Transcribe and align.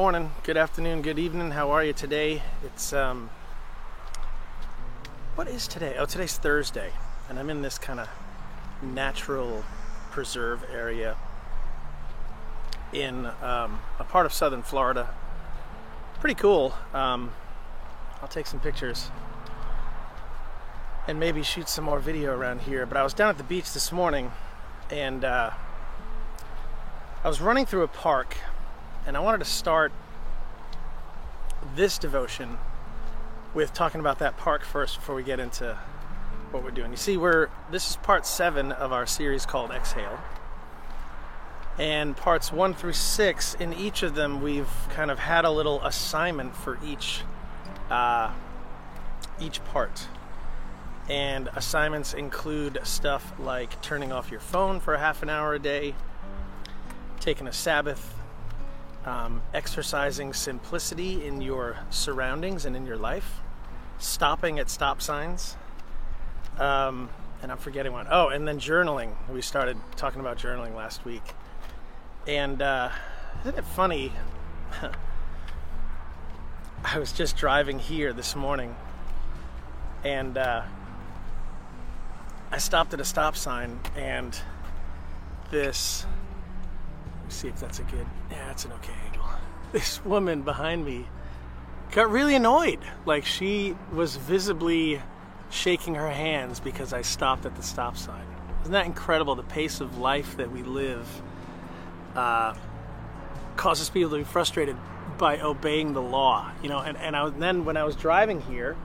Morning, 0.00 0.30
good 0.44 0.56
afternoon, 0.56 1.02
good 1.02 1.18
evening. 1.18 1.50
How 1.50 1.72
are 1.72 1.82
you 1.82 1.92
today? 1.92 2.40
It's 2.64 2.92
um 2.92 3.30
What 5.34 5.48
is 5.48 5.66
today? 5.66 5.96
Oh, 5.98 6.04
today's 6.04 6.38
Thursday, 6.38 6.92
and 7.28 7.36
I'm 7.36 7.50
in 7.50 7.62
this 7.62 7.78
kind 7.78 7.98
of 7.98 8.08
natural 8.80 9.64
preserve 10.12 10.64
area 10.72 11.16
in 12.92 13.26
um, 13.42 13.80
a 13.98 14.04
part 14.08 14.24
of 14.24 14.32
southern 14.32 14.62
Florida. 14.62 15.12
Pretty 16.20 16.36
cool. 16.36 16.74
Um, 16.94 17.32
I'll 18.22 18.28
take 18.28 18.46
some 18.46 18.60
pictures 18.60 19.10
and 21.08 21.18
maybe 21.18 21.42
shoot 21.42 21.68
some 21.68 21.84
more 21.84 21.98
video 21.98 22.36
around 22.36 22.60
here. 22.60 22.86
But 22.86 22.98
I 22.98 23.02
was 23.02 23.14
down 23.14 23.30
at 23.30 23.36
the 23.36 23.42
beach 23.42 23.72
this 23.72 23.90
morning 23.90 24.30
and 24.92 25.24
uh, 25.24 25.50
I 27.24 27.28
was 27.28 27.40
running 27.40 27.66
through 27.66 27.82
a 27.82 27.88
park 27.88 28.36
and 29.08 29.16
I 29.16 29.20
wanted 29.20 29.38
to 29.38 29.46
start 29.46 29.90
this 31.74 31.96
devotion 31.96 32.58
with 33.54 33.72
talking 33.72 34.00
about 34.00 34.18
that 34.18 34.36
park 34.36 34.62
first 34.66 34.96
before 34.96 35.14
we 35.14 35.22
get 35.22 35.40
into 35.40 35.78
what 36.50 36.62
we're 36.62 36.70
doing. 36.70 36.90
You 36.90 36.98
see, 36.98 37.16
we're 37.16 37.48
this 37.70 37.88
is 37.88 37.96
part 37.96 38.26
seven 38.26 38.70
of 38.70 38.92
our 38.92 39.06
series 39.06 39.46
called 39.46 39.70
Exhale. 39.70 40.20
And 41.78 42.18
parts 42.18 42.52
one 42.52 42.74
through 42.74 42.92
six, 42.92 43.54
in 43.54 43.72
each 43.72 44.02
of 44.02 44.14
them, 44.14 44.42
we've 44.42 44.68
kind 44.90 45.10
of 45.10 45.18
had 45.18 45.46
a 45.46 45.50
little 45.50 45.82
assignment 45.82 46.54
for 46.54 46.78
each 46.84 47.22
uh, 47.90 48.30
each 49.40 49.64
part. 49.64 50.06
And 51.08 51.48
assignments 51.56 52.12
include 52.12 52.78
stuff 52.82 53.32
like 53.38 53.80
turning 53.80 54.12
off 54.12 54.30
your 54.30 54.40
phone 54.40 54.80
for 54.80 54.92
a 54.92 54.98
half 54.98 55.22
an 55.22 55.30
hour 55.30 55.54
a 55.54 55.58
day, 55.58 55.94
taking 57.20 57.46
a 57.46 57.54
Sabbath, 57.54 58.14
um, 59.08 59.42
exercising 59.54 60.32
simplicity 60.32 61.26
in 61.26 61.40
your 61.40 61.78
surroundings 61.90 62.66
and 62.66 62.76
in 62.76 62.86
your 62.86 62.98
life, 62.98 63.40
stopping 63.98 64.58
at 64.58 64.68
stop 64.68 65.00
signs, 65.00 65.56
um, 66.58 67.08
and 67.42 67.50
I'm 67.50 67.58
forgetting 67.58 67.92
one. 67.92 68.06
Oh, 68.10 68.28
and 68.28 68.46
then 68.46 68.60
journaling. 68.60 69.12
We 69.32 69.42
started 69.42 69.76
talking 69.96 70.20
about 70.20 70.38
journaling 70.38 70.74
last 70.74 71.04
week. 71.04 71.22
And 72.26 72.60
uh, 72.60 72.90
isn't 73.40 73.56
it 73.56 73.64
funny? 73.64 74.12
I 76.84 76.98
was 76.98 77.12
just 77.12 77.36
driving 77.36 77.78
here 77.78 78.12
this 78.12 78.36
morning 78.36 78.76
and 80.04 80.38
uh, 80.38 80.62
I 82.50 82.58
stopped 82.58 82.94
at 82.94 83.00
a 83.00 83.04
stop 83.04 83.36
sign 83.36 83.80
and 83.96 84.38
this 85.50 86.06
see 87.30 87.48
if 87.48 87.58
that's 87.60 87.78
a 87.78 87.82
good 87.84 88.06
yeah 88.30 88.46
that's 88.46 88.64
an 88.64 88.72
okay 88.72 88.94
angle. 89.06 89.24
This 89.72 90.02
woman 90.02 90.42
behind 90.42 90.84
me 90.86 91.06
got 91.92 92.10
really 92.10 92.34
annoyed. 92.34 92.80
Like 93.04 93.26
she 93.26 93.76
was 93.92 94.16
visibly 94.16 95.02
shaking 95.50 95.94
her 95.94 96.10
hands 96.10 96.60
because 96.60 96.92
i 96.92 97.02
stopped 97.02 97.46
at 97.46 97.54
the 97.56 97.62
stop 97.62 97.96
sign. 97.96 98.24
Isn't 98.62 98.72
that 98.72 98.86
incredible? 98.86 99.34
The 99.34 99.42
pace 99.42 99.80
of 99.80 99.98
life 99.98 100.36
that 100.38 100.50
we 100.50 100.62
live 100.62 101.06
uh, 102.14 102.54
causes 103.56 103.90
people 103.90 104.10
to 104.10 104.18
be 104.18 104.24
frustrated 104.24 104.76
by 105.18 105.40
obeying 105.40 105.92
the 105.92 106.02
law 106.02 106.52
you 106.62 106.68
know? 106.68 106.78
And, 106.78 106.96
and, 106.96 107.16
I, 107.16 107.28
then 107.28 107.64
when 107.64 107.76
i 107.76 107.82
was 107.82 107.96
driving 107.96 108.40
here 108.42 108.76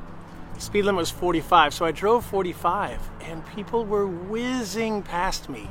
speed 0.57 0.83
limit 0.83 0.99
was 0.99 1.11
45 1.11 1.75
so 1.75 1.85
i 1.85 1.91
drove 1.91 2.25
45 2.25 2.99
and 3.33 3.45
people 3.47 3.85
were 3.85 4.05
whizzing 4.05 5.01
past 5.01 5.49
me. 5.49 5.67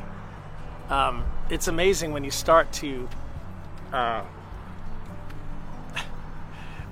Um, 0.88 1.24
it's 1.52 1.68
amazing 1.68 2.12
when 2.12 2.24
you 2.24 2.30
start 2.30 2.72
to 2.72 3.06
uh, 3.92 4.24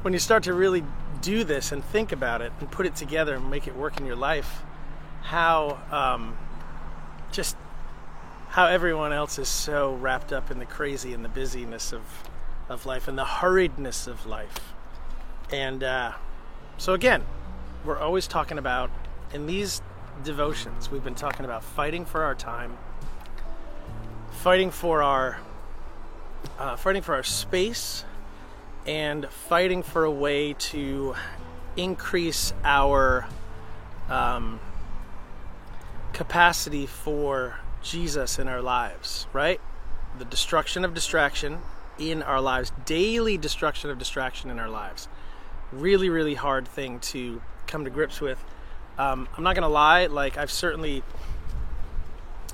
when 0.02 0.12
you 0.12 0.18
start 0.18 0.42
to 0.42 0.52
really 0.52 0.84
do 1.22 1.44
this 1.44 1.72
and 1.72 1.82
think 1.82 2.12
about 2.12 2.42
it 2.42 2.52
and 2.60 2.70
put 2.70 2.84
it 2.84 2.94
together 2.94 3.36
and 3.36 3.50
make 3.50 3.66
it 3.66 3.74
work 3.74 3.98
in 3.98 4.04
your 4.04 4.16
life 4.16 4.62
how 5.22 5.80
um, 5.90 6.36
just 7.32 7.56
how 8.48 8.66
everyone 8.66 9.14
else 9.14 9.38
is 9.38 9.48
so 9.48 9.94
wrapped 9.94 10.30
up 10.30 10.50
in 10.50 10.58
the 10.58 10.66
crazy 10.66 11.14
and 11.14 11.24
the 11.24 11.28
busyness 11.30 11.92
of 11.94 12.02
of 12.68 12.84
life 12.84 13.08
and 13.08 13.16
the 13.16 13.24
hurriedness 13.24 14.06
of 14.06 14.26
life. 14.26 14.74
And 15.50 15.82
uh, 15.82 16.12
so 16.76 16.92
again 16.92 17.24
we're 17.82 17.98
always 17.98 18.26
talking 18.26 18.58
about 18.58 18.90
in 19.32 19.46
these 19.46 19.80
devotions 20.22 20.90
we've 20.90 21.02
been 21.02 21.14
talking 21.14 21.46
about 21.46 21.64
fighting 21.64 22.04
for 22.04 22.22
our 22.22 22.34
time 22.34 22.76
fighting 24.40 24.70
for 24.70 25.02
our 25.02 25.38
uh, 26.58 26.74
fighting 26.74 27.02
for 27.02 27.14
our 27.14 27.22
space 27.22 28.06
and 28.86 29.28
fighting 29.28 29.82
for 29.82 30.04
a 30.04 30.10
way 30.10 30.54
to 30.54 31.14
increase 31.76 32.54
our 32.64 33.26
um, 34.08 34.58
capacity 36.14 36.86
for 36.86 37.58
Jesus 37.82 38.38
in 38.38 38.48
our 38.48 38.62
lives, 38.62 39.26
right? 39.34 39.60
The 40.18 40.24
destruction 40.24 40.86
of 40.86 40.94
distraction 40.94 41.58
in 41.98 42.22
our 42.22 42.40
lives, 42.40 42.72
daily 42.86 43.36
destruction 43.36 43.90
of 43.90 43.98
distraction 43.98 44.48
in 44.48 44.58
our 44.58 44.70
lives. 44.70 45.06
Really, 45.70 46.08
really 46.08 46.34
hard 46.34 46.66
thing 46.66 46.98
to 47.00 47.42
come 47.66 47.84
to 47.84 47.90
grips 47.90 48.22
with. 48.22 48.42
Um, 48.96 49.28
I'm 49.36 49.44
not 49.44 49.54
going 49.54 49.64
to 49.64 49.68
lie, 49.68 50.06
like, 50.06 50.38
I've 50.38 50.50
certainly 50.50 51.02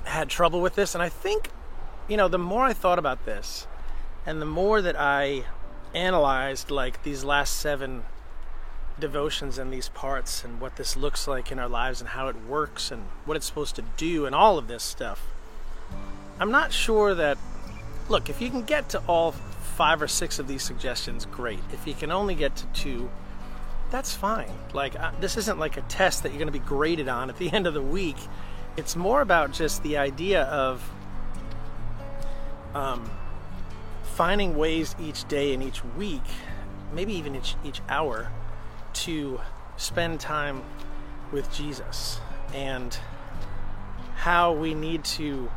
had 0.03 0.27
trouble 0.27 0.59
with 0.59 0.75
this, 0.75 0.93
and 0.93 1.01
I 1.01 1.07
think 1.07 1.49
you 2.07 2.17
know, 2.17 2.27
the 2.27 2.37
more 2.37 2.63
I 2.65 2.73
thought 2.73 2.99
about 2.99 3.25
this 3.25 3.67
and 4.25 4.41
the 4.41 4.45
more 4.45 4.81
that 4.81 4.95
I 4.99 5.43
analyzed 5.93 6.71
like 6.71 7.03
these 7.03 7.23
last 7.23 7.57
seven 7.57 8.03
devotions 8.99 9.57
and 9.57 9.71
these 9.71 9.89
parts 9.89 10.43
and 10.43 10.59
what 10.59 10.75
this 10.75 10.97
looks 10.97 11.27
like 11.27 11.51
in 11.51 11.59
our 11.59 11.69
lives 11.69 12.01
and 12.01 12.09
how 12.09 12.27
it 12.27 12.35
works 12.47 12.91
and 12.91 13.03
what 13.25 13.37
it's 13.37 13.45
supposed 13.45 13.75
to 13.75 13.83
do 13.95 14.25
and 14.25 14.33
all 14.33 14.57
of 14.57 14.67
this 14.67 14.83
stuff, 14.83 15.27
I'm 16.39 16.51
not 16.51 16.71
sure 16.71 17.13
that. 17.15 17.37
Look, 18.09 18.29
if 18.29 18.41
you 18.41 18.49
can 18.49 18.61
get 18.61 18.87
to 18.89 18.99
all 18.99 19.33
five 19.33 20.01
or 20.01 20.07
six 20.07 20.39
of 20.39 20.47
these 20.47 20.63
suggestions, 20.63 21.25
great. 21.25 21.59
If 21.73 21.85
you 21.85 21.93
can 21.93 22.09
only 22.09 22.35
get 22.35 22.55
to 22.55 22.65
two, 22.67 23.09
that's 23.91 24.13
fine. 24.13 24.49
Like, 24.73 24.95
this 25.19 25.35
isn't 25.35 25.59
like 25.59 25.75
a 25.75 25.81
test 25.81 26.23
that 26.23 26.29
you're 26.29 26.39
going 26.39 26.47
to 26.47 26.53
be 26.53 26.59
graded 26.59 27.09
on 27.09 27.29
at 27.29 27.37
the 27.37 27.51
end 27.53 27.67
of 27.67 27.73
the 27.73 27.81
week. 27.81 28.15
It's 28.77 28.95
more 28.95 29.21
about 29.21 29.51
just 29.51 29.83
the 29.83 29.97
idea 29.97 30.43
of 30.43 30.89
um, 32.73 33.09
finding 34.03 34.57
ways 34.57 34.95
each 34.99 35.27
day 35.27 35.53
and 35.53 35.61
each 35.61 35.83
week, 35.83 36.23
maybe 36.93 37.13
even 37.13 37.35
each, 37.35 37.55
each 37.63 37.81
hour, 37.89 38.31
to 38.93 39.39
spend 39.77 40.19
time 40.19 40.63
with 41.31 41.51
Jesus 41.53 42.19
and 42.53 42.97
how 44.15 44.51
we 44.53 44.73
need 44.73 45.03
to 45.03 45.51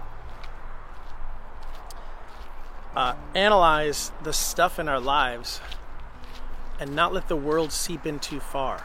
uh, 2.94 3.15
analyze 3.34 4.12
the 4.22 4.32
stuff 4.32 4.78
in 4.78 4.88
our 4.88 5.00
lives 5.00 5.60
and 6.78 6.94
not 6.94 7.12
let 7.12 7.28
the 7.28 7.37
world 7.37 7.72
seep 7.72 8.06
in 8.06 8.19
too 8.19 8.41
far. 8.41 8.82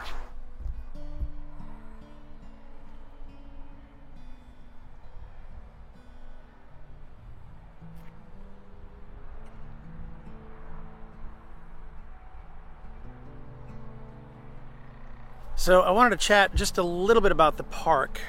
So 15.66 15.80
I 15.80 15.90
wanted 15.90 16.10
to 16.10 16.24
chat 16.24 16.54
just 16.54 16.78
a 16.78 16.84
little 16.84 17.20
bit 17.20 17.32
about 17.32 17.56
the 17.56 17.64
park 17.64 18.20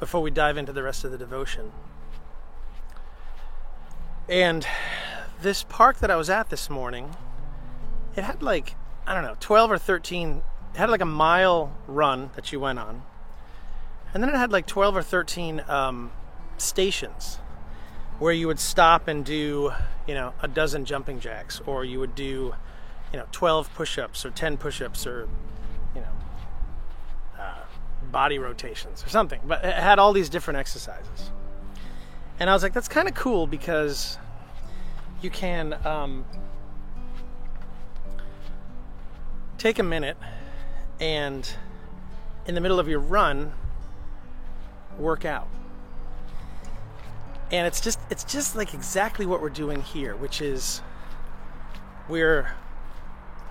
before 0.00 0.22
we 0.22 0.30
dive 0.30 0.56
into 0.56 0.72
the 0.72 0.82
rest 0.82 1.04
of 1.04 1.10
the 1.10 1.18
devotion. 1.18 1.70
And 4.26 4.66
this 5.42 5.64
park 5.64 5.98
that 5.98 6.10
I 6.10 6.16
was 6.16 6.30
at 6.30 6.48
this 6.48 6.70
morning, 6.70 7.14
it 8.16 8.24
had 8.24 8.42
like, 8.42 8.74
I 9.06 9.12
don't 9.12 9.22
know, 9.22 9.36
12 9.38 9.72
or 9.72 9.76
13, 9.76 10.42
it 10.72 10.78
had 10.78 10.88
like 10.88 11.02
a 11.02 11.04
mile 11.04 11.76
run 11.86 12.30
that 12.36 12.52
you 12.52 12.60
went 12.60 12.78
on. 12.78 13.02
And 14.14 14.22
then 14.22 14.30
it 14.30 14.36
had 14.36 14.50
like 14.50 14.66
12 14.66 14.96
or 14.96 15.02
13 15.02 15.62
um, 15.68 16.10
stations 16.56 17.36
where 18.18 18.32
you 18.32 18.46
would 18.46 18.60
stop 18.60 19.08
and 19.08 19.26
do, 19.26 19.72
you 20.06 20.14
know, 20.14 20.32
a 20.40 20.48
dozen 20.48 20.86
jumping 20.86 21.20
jacks, 21.20 21.60
or 21.66 21.84
you 21.84 22.00
would 22.00 22.14
do, 22.14 22.54
you 23.12 23.18
know, 23.18 23.26
12 23.30 23.74
push 23.74 23.98
ups 23.98 24.24
or 24.24 24.30
10 24.30 24.56
push 24.56 24.80
ups 24.80 25.06
or 25.06 25.28
body 28.10 28.38
rotations 28.38 29.04
or 29.04 29.08
something. 29.08 29.40
But 29.44 29.64
it 29.64 29.74
had 29.74 29.98
all 29.98 30.12
these 30.12 30.28
different 30.28 30.58
exercises. 30.58 31.30
And 32.40 32.48
I 32.48 32.52
was 32.52 32.62
like, 32.62 32.72
that's 32.72 32.88
kind 32.88 33.08
of 33.08 33.14
cool 33.14 33.46
because 33.46 34.18
you 35.22 35.30
can 35.30 35.74
um, 35.84 36.24
take 39.58 39.78
a 39.78 39.82
minute 39.82 40.16
and 41.00 41.50
in 42.46 42.54
the 42.54 42.60
middle 42.60 42.80
of 42.80 42.88
your 42.88 43.00
run 43.00 43.52
work 44.98 45.24
out 45.24 45.48
and 47.50 47.66
it's 47.66 47.80
just 47.80 47.98
it's 48.10 48.24
just 48.24 48.56
like 48.56 48.74
exactly 48.74 49.26
what 49.26 49.40
we're 49.40 49.48
doing 49.48 49.80
here 49.80 50.16
which 50.16 50.40
is 50.40 50.82
we're 52.08 52.50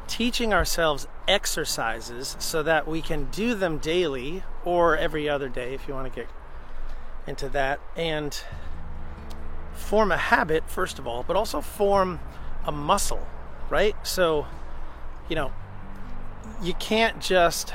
teaching 0.07 0.53
ourselves 0.53 1.07
exercises 1.27 2.35
so 2.39 2.63
that 2.63 2.87
we 2.87 3.01
can 3.01 3.25
do 3.25 3.53
them 3.53 3.77
daily 3.77 4.43
or 4.63 4.97
every 4.97 5.27
other 5.27 5.49
day 5.49 5.73
if 5.73 5.87
you 5.87 5.93
want 5.93 6.11
to 6.11 6.21
get 6.21 6.29
into 7.25 7.49
that 7.49 7.79
and 7.95 8.41
form 9.73 10.11
a 10.11 10.17
habit 10.17 10.69
first 10.69 10.97
of 10.97 11.05
all 11.05 11.23
but 11.23 11.35
also 11.35 11.61
form 11.61 12.19
a 12.65 12.71
muscle 12.71 13.27
right? 13.69 13.95
So 14.03 14.45
you 15.29 15.35
know 15.35 15.51
you 16.61 16.73
can't 16.73 17.19
just 17.21 17.73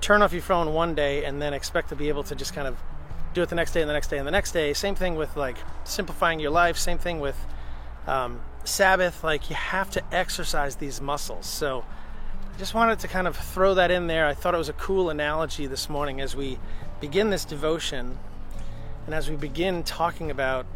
turn 0.00 0.22
off 0.22 0.32
your 0.32 0.42
phone 0.42 0.72
one 0.72 0.94
day 0.94 1.24
and 1.24 1.40
then 1.40 1.52
expect 1.54 1.88
to 1.88 1.96
be 1.96 2.08
able 2.08 2.22
to 2.24 2.34
just 2.34 2.54
kind 2.54 2.68
of 2.68 2.76
do 3.32 3.42
it 3.42 3.48
the 3.48 3.54
next 3.54 3.72
day 3.72 3.80
and 3.80 3.88
the 3.88 3.92
next 3.94 4.08
day 4.08 4.18
and 4.18 4.26
the 4.26 4.30
next 4.30 4.52
day. 4.52 4.72
Same 4.72 4.94
thing 4.94 5.16
with 5.16 5.36
like 5.36 5.56
simplifying 5.84 6.40
your 6.40 6.50
life 6.50 6.76
same 6.76 6.98
thing 6.98 7.20
with 7.20 7.36
um, 8.06 8.40
Sabbath, 8.64 9.22
like 9.22 9.50
you 9.50 9.56
have 9.56 9.90
to 9.90 10.02
exercise 10.12 10.76
these 10.76 11.00
muscles. 11.00 11.46
So 11.46 11.84
I 12.54 12.58
just 12.58 12.74
wanted 12.74 12.98
to 13.00 13.08
kind 13.08 13.26
of 13.26 13.36
throw 13.36 13.74
that 13.74 13.90
in 13.90 14.06
there. 14.06 14.26
I 14.26 14.34
thought 14.34 14.54
it 14.54 14.58
was 14.58 14.68
a 14.68 14.74
cool 14.74 15.10
analogy 15.10 15.66
this 15.66 15.88
morning 15.88 16.20
as 16.20 16.34
we 16.34 16.58
begin 17.00 17.30
this 17.30 17.44
devotion 17.44 18.18
and 19.06 19.14
as 19.14 19.28
we 19.28 19.36
begin 19.36 19.82
talking 19.82 20.30
about 20.30 20.66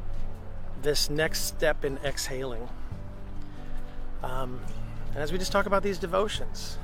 this 0.82 1.08
next 1.08 1.44
step 1.46 1.84
in 1.84 1.98
exhaling. 1.98 2.68
Um, 4.22 4.60
and 5.14 5.22
as 5.22 5.32
we 5.32 5.38
just 5.38 5.52
talk 5.52 5.66
about 5.66 5.82
these 5.82 5.98
devotions. 5.98 6.78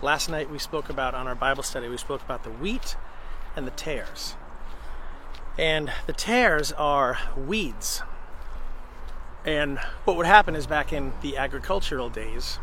Last 0.00 0.28
night 0.28 0.48
we 0.48 0.60
spoke 0.60 0.88
about, 0.90 1.14
on 1.14 1.26
our 1.26 1.34
Bible 1.34 1.64
study, 1.64 1.88
we 1.88 1.96
spoke 1.96 2.22
about 2.22 2.44
the 2.44 2.50
wheat 2.50 2.96
and 3.56 3.66
the 3.66 3.72
tares. 3.72 4.36
And 5.58 5.90
the 6.06 6.12
tares 6.12 6.70
are 6.72 7.18
weeds. 7.36 8.02
And 9.44 9.78
what 10.04 10.16
would 10.16 10.26
happen 10.26 10.54
is 10.54 10.68
back 10.68 10.92
in 10.92 11.12
the 11.20 11.36
agricultural 11.36 12.10
days, 12.10 12.60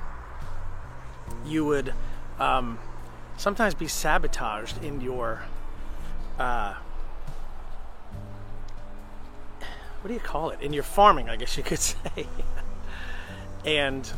you 1.45 1.65
would 1.65 1.93
um, 2.39 2.79
sometimes 3.35 3.73
be 3.73 3.87
sabotaged 3.87 4.81
in 4.81 5.01
your. 5.01 5.43
Uh, 6.39 6.75
what 10.01 10.07
do 10.07 10.13
you 10.13 10.19
call 10.21 10.51
it? 10.51 10.61
In 10.61 10.71
your 10.71 10.83
farming, 10.83 11.29
I 11.29 11.35
guess 11.35 11.57
you 11.57 11.63
could 11.63 11.79
say. 11.79 12.27
and 13.65 14.09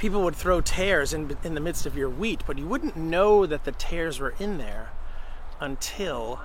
people 0.00 0.22
would 0.22 0.34
throw 0.34 0.62
tares 0.62 1.12
in, 1.12 1.36
in 1.44 1.54
the 1.54 1.60
midst 1.60 1.84
of 1.84 1.94
your 1.94 2.08
wheat, 2.08 2.42
but 2.46 2.56
you 2.56 2.66
wouldn't 2.66 2.96
know 2.96 3.44
that 3.44 3.64
the 3.64 3.72
tares 3.72 4.18
were 4.18 4.34
in 4.40 4.56
there 4.56 4.88
until 5.60 6.40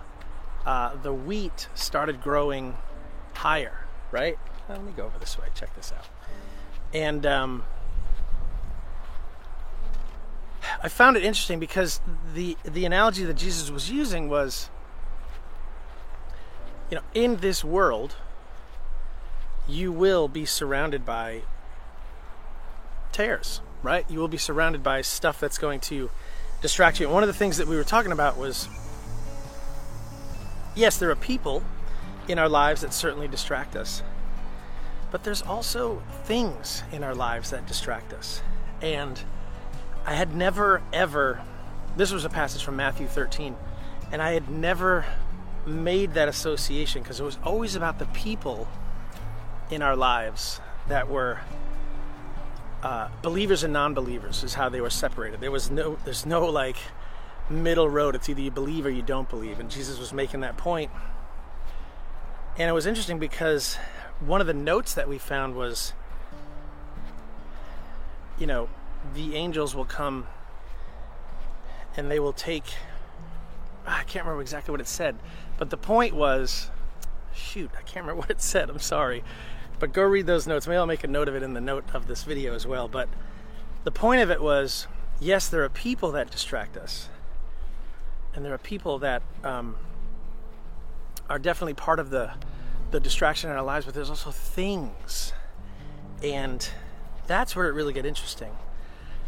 uh, 0.66 0.94
the 1.02 1.14
wheat 1.14 1.70
started 1.74 2.22
growing 2.22 2.76
higher, 3.34 3.86
right? 4.12 4.38
let 4.68 4.84
me 4.84 4.92
go 4.92 5.06
over 5.06 5.18
this 5.20 5.38
way, 5.40 5.46
check 5.54 5.74
this 5.76 5.94
out. 5.94 6.06
And 6.94 7.26
um, 7.26 7.64
I 10.84 10.90
found 10.90 11.16
it 11.16 11.24
interesting 11.24 11.60
because 11.60 12.02
the, 12.34 12.58
the 12.66 12.84
analogy 12.84 13.24
that 13.24 13.36
Jesus 13.36 13.72
was 13.72 13.90
using 13.90 14.28
was 14.28 14.70
you 16.90 16.96
know, 16.96 17.04
in 17.14 17.38
this 17.38 17.64
world, 17.64 18.18
you 19.66 19.94
will 19.94 20.28
be 20.28 20.46
surrounded 20.46 21.06
by 21.06 21.44
tares, 23.16 23.62
right? 23.82 24.06
You 24.10 24.20
will 24.20 24.28
be 24.28 24.38
surrounded 24.38 24.84
by 24.84 25.02
stuff 25.02 25.40
that's 25.40 25.58
going 25.58 25.80
to 25.82 26.10
distract 26.62 27.00
you. 27.00 27.06
And 27.06 27.14
one 27.14 27.24
of 27.24 27.28
the 27.28 27.34
things 27.34 27.58
that 27.58 27.68
we 27.68 27.78
were 27.78 27.84
talking 27.84 28.12
about 28.12 28.38
was 28.38 28.68
yes, 30.76 30.98
there 30.98 31.10
are 31.10 31.16
people 31.16 31.64
in 32.28 32.38
our 32.38 32.50
lives 32.50 32.82
that 32.82 32.94
certainly 32.94 33.28
distract 33.28 33.76
us, 33.76 34.04
but 35.12 35.24
there's 35.24 35.42
also 35.42 36.04
things 36.26 36.84
in 36.92 37.04
our 37.04 37.16
lives 37.16 37.52
that 37.52 37.66
distract 37.66 38.12
us. 38.12 38.42
And 38.82 39.22
I 40.06 40.16
had 40.16 40.36
never, 40.36 40.82
ever, 40.92 41.42
this 41.96 42.12
was 42.12 42.26
a 42.26 42.30
passage 42.30 42.64
from 42.64 42.76
Matthew 42.76 43.08
13, 43.08 43.56
and 44.12 44.22
I 44.22 44.34
had 44.34 44.50
never 44.50 45.06
made 45.66 46.14
that 46.16 46.28
association 46.28 47.02
because 47.02 47.22
it 47.22 47.24
was 47.24 47.40
always 47.44 47.76
about 47.76 47.98
the 47.98 48.06
people 48.08 48.68
in 49.72 49.82
our 49.82 49.96
lives 49.96 50.60
that 50.90 51.10
were 51.10 51.40
uh, 52.86 53.10
believers 53.24 53.64
and 53.64 53.74
non-believers 53.74 54.44
is 54.44 54.54
how 54.54 54.70
they 54.70 54.80
were 54.80 54.92
separated. 54.92 55.42
There 55.42 55.50
was 55.50 55.72
no, 55.72 55.98
there's 56.06 56.24
no 56.24 56.46
like 56.46 56.78
middle 57.50 57.90
road. 57.90 58.14
It's 58.14 58.30
either 58.30 58.42
you 58.42 58.52
believe 58.52 58.86
or 58.86 58.92
you 58.92 59.02
don't 59.02 59.28
believe, 59.28 59.60
and 59.60 59.72
Jesus 59.72 59.98
was 59.98 60.14
making 60.14 60.42
that 60.42 60.56
point. 60.56 60.92
And 62.60 62.70
it 62.70 62.74
was 62.74 62.86
interesting 62.86 63.18
because 63.18 63.80
one 64.20 64.40
of 64.40 64.46
the 64.46 64.54
notes 64.54 64.94
that 64.94 65.10
we 65.10 65.18
found 65.18 65.56
was, 65.56 65.94
you 68.38 68.46
know, 68.46 68.70
the 69.16 69.36
angels 69.36 69.74
will 69.74 69.86
come 69.86 70.28
and 71.98 72.12
they 72.12 72.20
will 72.20 72.34
take. 72.34 72.66
I 73.88 74.04
can't 74.04 74.26
remember 74.26 74.44
exactly 74.44 74.72
what 74.72 74.80
it 74.80 74.88
said, 74.88 75.16
but 75.58 75.72
the 75.72 75.78
point 75.78 76.14
was, 76.14 76.70
shoot, 77.34 77.72
I 77.76 77.82
can't 77.82 78.06
remember 78.06 78.16
what 78.22 78.30
it 78.30 78.42
said. 78.42 78.70
I'm 78.70 78.78
sorry. 78.78 79.24
But 79.86 79.94
go 79.94 80.02
read 80.02 80.26
those 80.26 80.48
notes. 80.48 80.66
Maybe 80.66 80.78
I'll 80.78 80.88
make 80.88 81.04
a 81.04 81.08
note 81.08 81.28
of 81.28 81.36
it 81.36 81.44
in 81.44 81.54
the 81.54 81.62
note 81.62 81.84
of 81.94 82.08
this 82.08 82.24
video 82.24 82.56
as 82.56 82.66
well. 82.66 82.88
But 82.88 83.08
the 83.84 83.92
point 83.92 84.20
of 84.20 84.32
it 84.32 84.42
was 84.42 84.88
yes, 85.20 85.48
there 85.48 85.64
are 85.64 85.70
people 85.70 86.12
that 86.14 86.32
distract 86.32 86.76
us, 86.76 87.08
and 88.34 88.44
there 88.44 88.52
are 88.52 88.58
people 88.58 88.98
that 88.98 89.22
um, 89.44 89.76
are 91.30 91.38
definitely 91.38 91.76
part 91.76 92.00
of 92.00 92.10
the, 92.10 92.32
the 92.90 93.00
distraction 93.00 93.52
in 93.52 93.56
our 93.56 93.62
lives, 93.62 93.86
but 93.86 93.94
there's 93.94 94.10
also 94.10 94.32
things. 94.32 95.34
And 96.24 96.68
that's 97.28 97.56
where 97.56 97.68
it 97.68 97.74
really 97.74 97.94
get 97.94 98.08
interesting. 98.08 98.54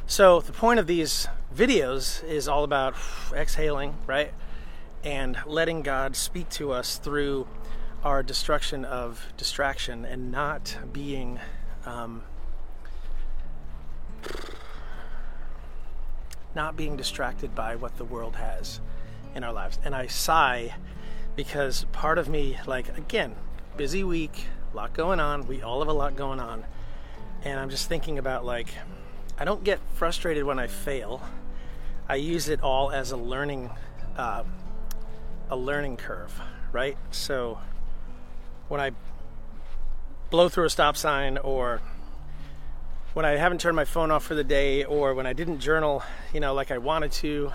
So 0.07 0.39
the 0.39 0.53
point 0.53 0.79
of 0.79 0.87
these 0.87 1.27
videos 1.55 2.23
is 2.23 2.47
all 2.47 2.63
about 2.63 2.95
exhaling, 3.31 3.93
right? 4.07 4.33
And 5.03 5.37
letting 5.45 5.83
God 5.83 6.15
speak 6.15 6.49
to 6.49 6.71
us 6.71 6.97
through 6.97 7.45
our 8.03 8.23
destruction 8.23 8.85
of 8.85 9.25
distraction 9.37 10.05
and 10.05 10.31
not 10.31 10.77
being 10.93 11.39
um, 11.85 12.23
not 16.55 16.75
being 16.75 16.97
distracted 16.97 17.53
by 17.53 17.75
what 17.75 17.97
the 17.97 18.03
world 18.03 18.35
has 18.35 18.81
in 19.35 19.43
our 19.43 19.53
lives. 19.53 19.79
And 19.85 19.95
I 19.95 20.07
sigh 20.07 20.73
because 21.35 21.85
part 21.91 22.17
of 22.17 22.27
me, 22.27 22.57
like, 22.65 22.97
again, 22.97 23.35
busy 23.77 24.03
week, 24.03 24.45
a 24.73 24.75
lot 24.75 24.93
going 24.93 25.19
on. 25.19 25.47
We 25.47 25.61
all 25.61 25.79
have 25.79 25.87
a 25.87 25.93
lot 25.93 26.15
going 26.15 26.39
on. 26.39 26.65
And 27.43 27.59
I'm 27.59 27.69
just 27.69 27.87
thinking 27.87 28.17
about, 28.17 28.43
like, 28.43 28.69
I 29.37 29.45
don't 29.45 29.63
get 29.63 29.79
frustrated 29.93 30.43
when 30.43 30.57
I 30.57 30.65
fail. 30.65 31.21
I 32.09 32.15
use 32.15 32.49
it 32.49 32.61
all 32.61 32.89
as 32.89 33.11
a 33.11 33.17
learning, 33.17 33.69
uh, 34.17 34.43
a 35.51 35.55
learning 35.55 35.97
curve, 35.97 36.41
right? 36.71 36.97
So 37.11 37.59
when 38.67 38.81
I 38.81 38.91
blow 40.29 40.49
through 40.49 40.65
a 40.65 40.69
stop 40.69 40.97
sign 40.97 41.37
or 41.37 41.81
when 43.13 43.25
I 43.25 43.31
haven't 43.31 43.61
turned 43.61 43.75
my 43.75 43.85
phone 43.85 44.11
off 44.11 44.23
for 44.23 44.35
the 44.35 44.43
day 44.43 44.83
or 44.83 45.13
when 45.13 45.25
I 45.25 45.33
didn't 45.33 45.59
journal, 45.59 46.03
you 46.33 46.39
know, 46.39 46.53
like 46.53 46.71
I 46.71 46.77
wanted 46.77 47.11
to. 47.13 47.51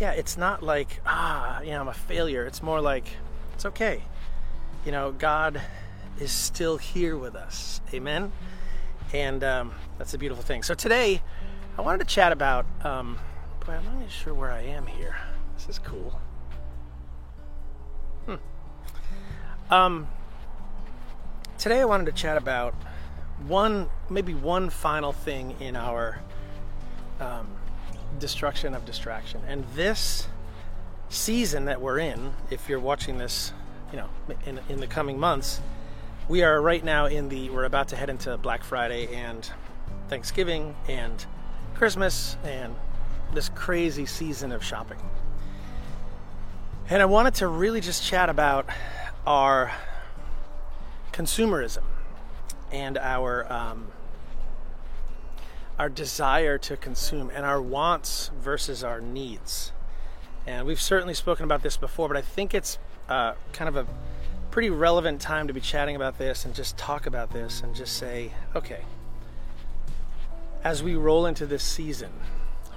Yeah, 0.00 0.12
it's 0.12 0.36
not 0.36 0.62
like, 0.62 1.00
ah, 1.06 1.60
you 1.60 1.70
know, 1.70 1.80
I'm 1.80 1.88
a 1.88 1.94
failure. 1.94 2.46
It's 2.46 2.62
more 2.62 2.80
like, 2.80 3.08
it's 3.54 3.66
okay. 3.66 4.02
You 4.84 4.92
know, 4.92 5.12
God 5.12 5.60
is 6.20 6.30
still 6.30 6.78
here 6.78 7.16
with 7.16 7.34
us. 7.34 7.80
Amen? 7.92 8.32
And 9.12 9.42
um, 9.42 9.72
that's 9.98 10.14
a 10.14 10.18
beautiful 10.18 10.44
thing. 10.44 10.62
So 10.62 10.74
today, 10.74 11.22
I 11.76 11.82
wanted 11.82 11.98
to 11.98 12.12
chat 12.12 12.32
about, 12.32 12.66
um, 12.84 13.18
boy, 13.64 13.74
I'm 13.74 13.84
not 13.84 13.94
even 13.96 14.08
sure 14.08 14.34
where 14.34 14.50
I 14.50 14.62
am 14.62 14.86
here. 14.86 15.16
This 15.56 15.68
is 15.68 15.78
cool. 15.78 16.20
Um, 19.70 20.08
today 21.58 21.80
I 21.80 21.84
wanted 21.84 22.06
to 22.06 22.12
chat 22.12 22.38
about 22.38 22.74
one, 23.46 23.90
maybe 24.08 24.32
one 24.32 24.70
final 24.70 25.12
thing 25.12 25.56
in 25.60 25.76
our 25.76 26.20
um, 27.20 27.46
destruction 28.18 28.74
of 28.74 28.86
distraction. 28.86 29.42
And 29.46 29.66
this 29.74 30.26
season 31.10 31.66
that 31.66 31.82
we're 31.82 31.98
in, 31.98 32.32
if 32.50 32.66
you're 32.70 32.80
watching 32.80 33.18
this, 33.18 33.52
you 33.92 33.98
know, 33.98 34.08
in, 34.46 34.58
in 34.70 34.80
the 34.80 34.86
coming 34.86 35.18
months, 35.18 35.60
we 36.30 36.42
are 36.42 36.62
right 36.62 36.82
now 36.82 37.04
in 37.04 37.28
the, 37.28 37.50
we're 37.50 37.64
about 37.64 37.88
to 37.88 37.96
head 37.96 38.08
into 38.08 38.38
Black 38.38 38.64
Friday 38.64 39.14
and 39.14 39.50
Thanksgiving 40.08 40.74
and 40.88 41.26
Christmas 41.74 42.38
and 42.42 42.74
this 43.34 43.50
crazy 43.50 44.06
season 44.06 44.50
of 44.50 44.64
shopping. 44.64 44.98
And 46.88 47.02
I 47.02 47.04
wanted 47.04 47.34
to 47.34 47.48
really 47.48 47.82
just 47.82 48.02
chat 48.02 48.30
about 48.30 48.66
our 49.26 49.72
consumerism 51.12 51.84
and 52.70 52.98
our 52.98 53.50
um, 53.52 53.88
our 55.78 55.88
desire 55.88 56.58
to 56.58 56.76
consume 56.76 57.30
and 57.30 57.44
our 57.44 57.62
wants 57.62 58.30
versus 58.40 58.82
our 58.82 59.00
needs. 59.00 59.72
And 60.46 60.66
we've 60.66 60.80
certainly 60.80 61.14
spoken 61.14 61.44
about 61.44 61.62
this 61.62 61.76
before, 61.76 62.08
but 62.08 62.16
I 62.16 62.22
think 62.22 62.54
it's 62.54 62.78
uh, 63.08 63.34
kind 63.52 63.68
of 63.68 63.76
a 63.76 63.86
pretty 64.50 64.70
relevant 64.70 65.20
time 65.20 65.46
to 65.46 65.54
be 65.54 65.60
chatting 65.60 65.94
about 65.94 66.18
this 66.18 66.44
and 66.44 66.54
just 66.54 66.76
talk 66.76 67.06
about 67.06 67.30
this 67.30 67.60
and 67.60 67.74
just 67.74 67.96
say, 67.96 68.32
okay, 68.56 68.80
as 70.64 70.82
we 70.82 70.96
roll 70.96 71.26
into 71.26 71.46
this 71.46 71.62
season, 71.62 72.10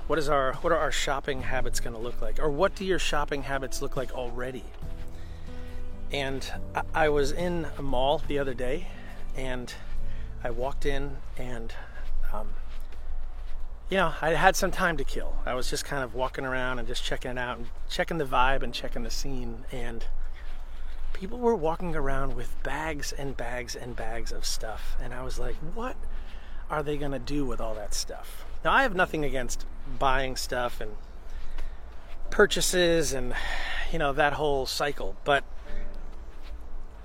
what 0.08 0.20
is 0.20 0.30
our 0.30 0.54
what 0.56 0.72
are 0.74 0.78
our 0.78 0.92
shopping 0.92 1.42
habits 1.42 1.80
going 1.80 1.96
to 1.96 2.02
look 2.02 2.22
like, 2.22 2.40
or 2.40 2.50
what 2.50 2.76
do 2.76 2.86
your 2.86 3.00
shopping 3.00 3.44
habits 3.44 3.82
look 3.82 3.96
like 3.96 4.12
already? 4.12 4.64
And 6.12 6.52
I, 6.94 7.10
was 7.10 7.32
in 7.32 7.68
a 7.78 7.82
mall 7.82 8.22
the 8.28 8.38
other 8.38 8.54
day, 8.54 8.88
and 9.36 9.74
I 10.44 10.50
walked 10.50 10.86
in 10.86 11.18
and 11.38 11.74
um, 12.34 12.50
you 13.92 13.98
know, 13.98 14.14
I 14.22 14.30
had 14.30 14.56
some 14.56 14.72
time 14.72 14.96
to 14.98 15.04
kill. 15.04 15.36
I 15.46 15.54
was 15.54 15.70
just 15.70 15.84
kind 15.84 16.02
of 16.02 16.16
walking 16.16 16.46
around 16.46 16.80
and 16.80 16.88
just 16.88 17.04
checking 17.04 17.32
it 17.32 17.38
out 17.38 17.58
and 17.58 17.68
checking 17.90 18.20
the 18.20 18.26
vibe 18.26 18.64
and 18.64 18.74
checking 18.74 19.04
the 19.04 19.12
scene. 19.12 19.66
And 19.70 20.06
people 21.12 21.38
were 21.38 21.56
walking 21.56 21.94
around 21.94 22.34
with 22.34 22.56
bags 22.64 23.12
and 23.12 23.36
bags 23.36 23.76
and 23.76 23.94
bags 23.94 24.32
of 24.32 24.46
stuff. 24.46 24.96
And 25.04 25.14
I 25.14 25.24
was 25.24 25.38
like, 25.40 25.56
what 25.76 25.98
are 26.70 26.82
they 26.82 26.98
going 26.98 27.12
to 27.12 27.20
do 27.20 27.46
with 27.46 27.60
all 27.60 27.76
that 27.76 27.94
stuff? 27.94 28.46
Now, 28.64 28.72
I 28.72 28.84
have 28.84 28.96
nothing 28.96 29.26
against 29.26 29.66
buying 30.00 30.38
stuff 30.38 30.80
and 30.80 30.96
purchases 32.30 33.12
and, 33.12 33.34
you 33.92 34.00
know, 34.00 34.14
that 34.14 34.34
whole 34.34 34.66
cycle. 34.66 35.18
But 35.26 35.44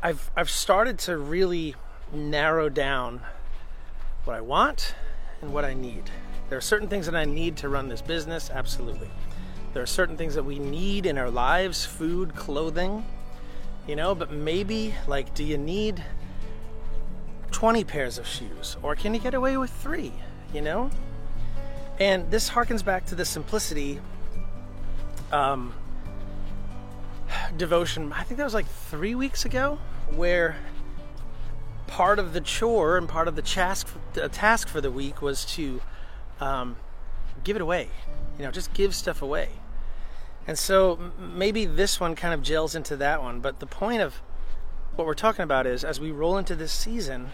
I've, 0.06 0.30
I've 0.36 0.50
started 0.50 1.00
to 1.00 1.16
really 1.16 1.74
narrow 2.12 2.68
down 2.68 3.22
what 4.22 4.36
I 4.36 4.40
want 4.40 4.94
and 5.42 5.52
what 5.52 5.64
I 5.64 5.74
need. 5.74 6.04
There 6.48 6.56
are 6.56 6.60
certain 6.60 6.86
things 6.86 7.06
that 7.06 7.16
I 7.16 7.24
need 7.24 7.56
to 7.56 7.68
run 7.68 7.88
this 7.88 8.02
business, 8.02 8.48
absolutely. 8.48 9.10
There 9.74 9.82
are 9.82 9.86
certain 9.86 10.16
things 10.16 10.36
that 10.36 10.44
we 10.44 10.60
need 10.60 11.06
in 11.06 11.18
our 11.18 11.28
lives 11.28 11.84
food, 11.84 12.36
clothing, 12.36 13.04
you 13.88 13.96
know, 13.96 14.14
but 14.14 14.30
maybe, 14.30 14.94
like, 15.08 15.34
do 15.34 15.42
you 15.42 15.58
need 15.58 16.04
20 17.50 17.82
pairs 17.82 18.16
of 18.16 18.28
shoes? 18.28 18.76
Or 18.84 18.94
can 18.94 19.12
you 19.12 19.18
get 19.18 19.34
away 19.34 19.56
with 19.56 19.72
three, 19.72 20.12
you 20.54 20.62
know? 20.62 20.88
And 21.98 22.30
this 22.30 22.48
harkens 22.48 22.84
back 22.84 23.06
to 23.06 23.16
the 23.16 23.24
simplicity 23.24 23.98
um, 25.32 25.74
devotion. 27.56 28.12
I 28.12 28.22
think 28.22 28.38
that 28.38 28.44
was 28.44 28.54
like 28.54 28.68
three 28.68 29.16
weeks 29.16 29.44
ago, 29.44 29.80
where 30.14 30.56
part 31.86 32.18
of 32.18 32.32
the 32.32 32.40
chore 32.40 32.96
and 32.96 33.08
part 33.08 33.28
of 33.28 33.36
the 33.36 33.42
task, 33.42 33.88
task 34.32 34.68
for 34.68 34.80
the 34.80 34.90
week 34.90 35.22
was 35.22 35.44
to 35.44 35.80
um, 36.40 36.76
give 37.44 37.56
it 37.56 37.62
away. 37.62 37.88
You 38.38 38.44
know, 38.44 38.50
just 38.50 38.72
give 38.74 38.94
stuff 38.94 39.22
away. 39.22 39.48
And 40.46 40.58
so 40.58 41.12
maybe 41.18 41.64
this 41.64 41.98
one 41.98 42.14
kind 42.14 42.32
of 42.32 42.42
gels 42.42 42.74
into 42.74 42.96
that 42.96 43.22
one. 43.22 43.40
But 43.40 43.60
the 43.60 43.66
point 43.66 44.02
of 44.02 44.20
what 44.94 45.06
we're 45.06 45.14
talking 45.14 45.42
about 45.42 45.66
is 45.66 45.84
as 45.84 46.00
we 46.00 46.10
roll 46.10 46.38
into 46.38 46.54
this 46.54 46.72
season, 46.72 47.30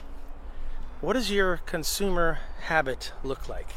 what 1.00 1.14
does 1.14 1.30
your 1.30 1.58
consumer 1.58 2.38
habit 2.62 3.12
look 3.22 3.48
like? 3.48 3.70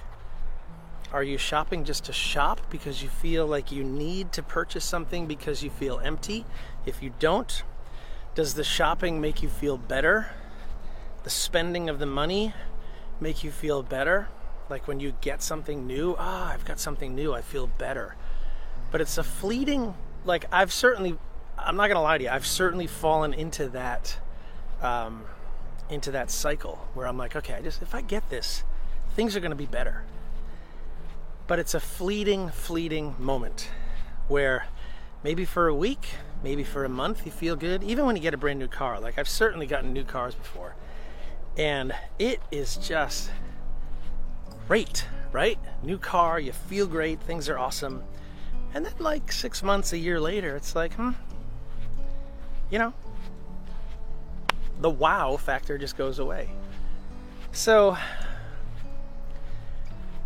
Are 1.11 1.23
you 1.23 1.37
shopping 1.37 1.83
just 1.83 2.05
to 2.05 2.13
shop 2.13 2.61
because 2.69 3.01
you 3.01 3.09
feel 3.09 3.47
like 3.47 3.71
you 3.71 3.83
need 3.83 4.31
to 4.33 4.43
purchase 4.43 4.83
something 4.83 5.27
because 5.27 5.63
you 5.63 5.69
feel 5.69 5.99
empty? 6.03 6.45
If 6.85 7.01
you 7.01 7.13
don't, 7.19 7.63
does 8.35 8.53
the 8.53 8.63
shopping 8.65 9.21
make 9.21 9.41
you 9.41 9.47
feel 9.47 9.77
better? 9.77 10.27
The 11.23 11.29
spending 11.29 11.89
of 11.89 11.99
the 11.99 12.05
money 12.05 12.53
make 13.21 13.43
you 13.45 13.51
feel 13.51 13.81
better? 13.81 14.27
Like 14.69 14.87
when 14.87 14.99
you 14.99 15.13
get 15.21 15.41
something 15.41 15.87
new, 15.87 16.15
ah, 16.19 16.49
oh, 16.49 16.53
I've 16.53 16.65
got 16.65 16.79
something 16.79 17.15
new, 17.15 17.33
I 17.33 17.41
feel 17.41 17.67
better. 17.67 18.15
But 18.91 18.99
it's 18.99 19.17
a 19.17 19.23
fleeting, 19.23 19.93
like 20.25 20.45
I've 20.51 20.73
certainly, 20.73 21.17
I'm 21.57 21.77
not 21.77 21.87
gonna 21.87 22.01
lie 22.01 22.17
to 22.17 22.23
you, 22.25 22.29
I've 22.29 22.45
certainly 22.45 22.87
fallen 22.87 23.33
into 23.33 23.69
that, 23.69 24.17
um, 24.81 25.23
into 25.89 26.11
that 26.11 26.29
cycle 26.29 26.87
where 26.93 27.07
I'm 27.07 27.17
like, 27.17 27.37
okay, 27.37 27.53
I 27.53 27.61
just 27.61 27.81
if 27.81 27.95
I 27.95 28.01
get 28.01 28.29
this, 28.29 28.63
things 29.15 29.35
are 29.37 29.39
gonna 29.39 29.55
be 29.55 29.65
better. 29.65 30.03
But 31.47 31.59
it's 31.59 31.73
a 31.73 31.79
fleeting, 31.79 32.49
fleeting 32.49 33.15
moment 33.17 33.69
where 34.27 34.65
maybe 35.25 35.43
for 35.43 35.67
a 35.67 35.73
week, 35.73 36.09
maybe 36.43 36.63
for 36.63 36.85
a 36.85 36.89
month, 36.89 37.25
you 37.25 37.31
feel 37.31 37.55
good. 37.55 37.83
Even 37.83 38.05
when 38.05 38.15
you 38.15 38.21
get 38.21 38.35
a 38.35 38.37
brand 38.37 38.59
new 38.59 38.67
car, 38.67 38.99
like 38.99 39.17
I've 39.17 39.27
certainly 39.27 39.65
gotten 39.65 39.91
new 39.91 40.03
cars 40.03 40.35
before, 40.35 40.75
and 41.57 41.95
it 42.19 42.39
is 42.51 42.75
just 42.75 43.31
great, 44.67 45.07
right? 45.31 45.57
New 45.81 45.97
car, 45.97 46.39
you 46.39 46.51
feel 46.51 46.85
great, 46.85 47.19
things 47.21 47.49
are 47.49 47.57
awesome. 47.57 48.03
And 48.75 48.85
then, 48.85 48.93
like 48.99 49.31
six 49.31 49.63
months, 49.63 49.93
a 49.93 49.97
year 49.97 50.19
later, 50.19 50.55
it's 50.55 50.75
like, 50.75 50.93
hmm, 50.93 51.13
you 52.69 52.77
know, 52.77 52.93
the 54.79 54.91
wow 54.91 55.37
factor 55.37 55.79
just 55.79 55.97
goes 55.97 56.19
away. 56.19 56.51
So, 57.51 57.97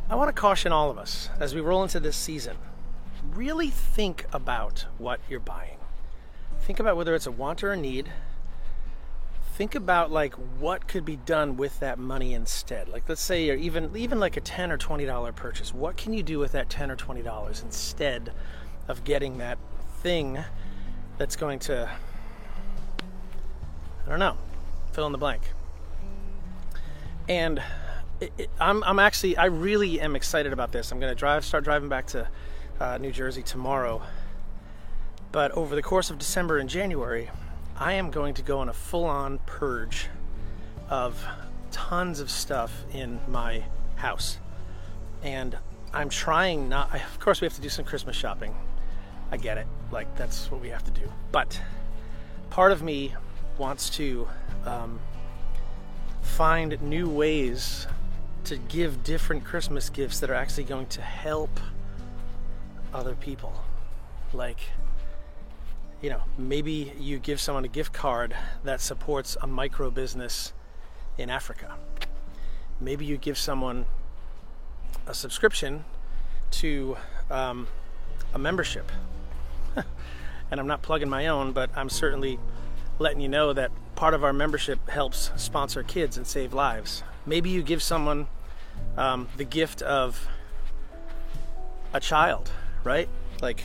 I 0.09 0.15
want 0.15 0.27
to 0.27 0.33
caution 0.33 0.73
all 0.73 0.91
of 0.91 0.97
us 0.97 1.29
as 1.39 1.55
we 1.55 1.61
roll 1.61 1.83
into 1.83 2.01
this 2.01 2.17
season 2.17 2.57
really 3.35 3.69
think 3.69 4.25
about 4.31 4.85
what 4.97 5.19
you're 5.29 5.39
buying. 5.39 5.77
Think 6.61 6.79
about 6.79 6.97
whether 6.97 7.15
it's 7.15 7.27
a 7.27 7.31
want 7.31 7.63
or 7.63 7.71
a 7.71 7.77
need. 7.77 8.11
Think 9.55 9.75
about 9.75 10.11
like 10.11 10.33
what 10.33 10.87
could 10.87 11.03
be 11.03 11.17
done 11.17 11.57
with 11.57 11.79
that 11.79 11.99
money 11.99 12.33
instead. 12.33 12.87
Like 12.87 13.09
let's 13.09 13.21
say 13.21 13.45
you're 13.45 13.57
even 13.57 13.95
even 13.95 14.19
like 14.19 14.37
a 14.37 14.41
10 14.41 14.71
or 14.71 14.77
20 14.77 15.05
dollar 15.05 15.31
purchase. 15.31 15.73
What 15.73 15.97
can 15.97 16.13
you 16.13 16.23
do 16.23 16.39
with 16.39 16.53
that 16.53 16.69
10 16.69 16.91
or 16.91 16.95
20 16.95 17.21
dollars 17.21 17.61
instead 17.61 18.31
of 18.87 19.03
getting 19.03 19.37
that 19.39 19.57
thing 20.01 20.39
that's 21.17 21.35
going 21.35 21.59
to 21.59 21.89
i 24.05 24.09
don't 24.09 24.19
know 24.19 24.37
fill 24.91 25.05
in 25.05 25.11
the 25.11 25.17
blank? 25.17 25.41
And 27.27 27.61
it, 28.21 28.31
it, 28.37 28.49
I'm, 28.59 28.83
I'm 28.83 28.99
actually 28.99 29.37
i 29.37 29.45
really 29.45 29.99
am 29.99 30.15
excited 30.15 30.53
about 30.53 30.71
this. 30.71 30.91
I'm 30.91 30.99
to 30.99 31.15
drive 31.15 31.43
start 31.43 31.63
driving 31.63 31.89
back 31.89 32.07
to 32.07 32.27
uh, 32.79 32.97
new 32.97 33.11
jersey 33.11 33.43
tomorrow 33.43 34.01
but 35.31 35.51
over 35.51 35.75
the 35.75 35.83
course 35.83 36.09
of 36.09 36.17
december 36.17 36.57
and 36.57 36.69
january 36.69 37.29
I 37.81 37.93
am 37.93 38.11
going 38.11 38.33
to 38.33 38.41
go 38.41 38.59
on 38.59 38.67
a 38.67 38.73
full 38.73 39.05
on 39.05 39.39
purge 39.45 40.07
of 40.89 41.23
tons 41.71 42.19
of 42.19 42.29
stuff 42.29 42.83
in 42.91 43.21
my 43.29 43.63
house. 43.95 44.37
And 45.23 45.57
I'm 45.93 46.09
trying 46.09 46.67
not, 46.67 46.93
of 46.93 47.19
course, 47.21 47.39
we 47.39 47.45
have 47.45 47.53
to 47.53 47.61
do 47.61 47.69
some 47.69 47.85
Christmas 47.85 48.17
shopping. 48.17 48.53
I 49.31 49.37
get 49.37 49.57
it. 49.57 49.65
Like, 49.91 50.13
that's 50.17 50.51
what 50.51 50.59
we 50.59 50.69
have 50.69 50.83
to 50.83 50.91
do. 50.91 51.09
But 51.31 51.59
part 52.49 52.73
of 52.73 52.83
me 52.83 53.13
wants 53.57 53.89
to 53.91 54.27
um, 54.65 54.99
find 56.21 56.81
new 56.81 57.07
ways 57.07 57.87
to 58.43 58.57
give 58.57 59.03
different 59.03 59.45
Christmas 59.45 59.89
gifts 59.89 60.19
that 60.19 60.29
are 60.29 60.35
actually 60.35 60.65
going 60.65 60.87
to 60.87 61.01
help 61.01 61.61
other 62.93 63.15
people. 63.15 63.53
Like, 64.33 64.59
you 66.01 66.09
know, 66.09 66.21
maybe 66.37 66.93
you 66.99 67.19
give 67.19 67.39
someone 67.39 67.65
a 67.65 67.69
gift 67.69 67.93
card 67.93 68.35
that 68.63 68.81
supports 68.81 69.37
a 69.41 69.47
micro 69.47 69.89
business 69.89 70.53
in 71.17 71.29
Africa. 71.29 71.75
Maybe 72.79 73.05
you 73.05 73.17
give 73.17 73.37
someone 73.37 73.85
a 75.07 75.13
subscription 75.13 75.85
to 76.51 76.97
um, 77.29 77.67
a 78.33 78.39
membership. 78.39 78.91
and 79.75 80.59
I'm 80.59 80.67
not 80.67 80.81
plugging 80.81 81.09
my 81.09 81.27
own, 81.27 81.51
but 81.51 81.69
I'm 81.75 81.89
certainly 81.89 82.39
letting 82.99 83.21
you 83.21 83.29
know 83.29 83.53
that 83.53 83.71
part 83.95 84.13
of 84.13 84.23
our 84.23 84.33
membership 84.33 84.89
helps 84.89 85.31
sponsor 85.35 85.83
kids 85.83 86.17
and 86.17 86.25
save 86.25 86.53
lives. 86.53 87.03
Maybe 87.25 87.49
you 87.49 87.61
give 87.61 87.83
someone 87.83 88.27
um, 88.97 89.27
the 89.37 89.43
gift 89.43 89.81
of 89.81 90.27
a 91.93 91.99
child, 91.99 92.51
right? 92.83 93.09
Like 93.41 93.63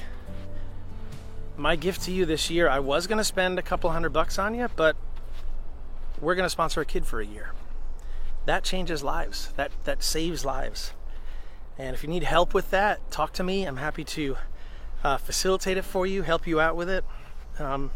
my 1.56 1.76
gift 1.76 2.02
to 2.02 2.12
you 2.12 2.25
this 2.25 2.50
year, 2.50 2.68
I 2.68 2.80
was 2.80 3.06
going 3.06 3.18
to 3.18 3.25
spend 3.25 3.59
a 3.59 3.62
couple 3.62 3.90
hundred 3.90 4.12
bucks 4.12 4.38
on 4.38 4.54
you, 4.54 4.68
but 4.76 4.97
we're 6.21 6.35
going 6.35 6.47
to 6.47 6.50
sponsor 6.50 6.80
a 6.80 6.85
kid 6.85 7.06
for 7.06 7.21
a 7.21 7.26
year. 7.26 7.52
That 8.47 8.64
changes 8.64 9.02
lives. 9.02 9.52
That 9.56 9.73
that 9.85 10.02
saves 10.02 10.44
lives. 10.44 10.92
And 11.78 11.94
if 11.94 12.02
you 12.02 12.09
need 12.09 12.23
help 12.23 12.54
with 12.54 12.71
that, 12.71 13.11
talk 13.11 13.33
to 13.35 13.42
me. 13.42 13.64
I'm 13.64 13.78
happy 13.78 14.04
to 14.04 14.37
uh, 15.02 15.16
facilitate 15.16 15.76
it 15.76 15.85
for 15.85 16.06
you, 16.06 16.23
help 16.23 16.47
you 16.47 16.61
out 16.61 16.76
with 16.76 16.88
it. 16.88 17.04
Um, 17.59 17.90